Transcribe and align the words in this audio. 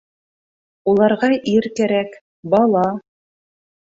Уларға 0.93 1.29
ир 1.51 1.67
кәрәк, 1.79 2.17
бала! 2.55 2.85